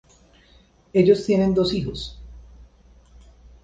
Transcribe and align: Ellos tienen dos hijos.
Ellos 0.93 1.27
tienen 1.27 1.53
dos 1.53 1.73
hijos. 1.75 2.19